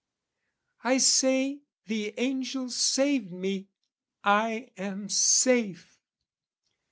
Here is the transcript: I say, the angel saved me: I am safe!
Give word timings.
I 0.83 0.97
say, 0.97 1.61
the 1.85 2.15
angel 2.17 2.71
saved 2.71 3.31
me: 3.31 3.69
I 4.23 4.71
am 4.75 5.09
safe! 5.09 5.99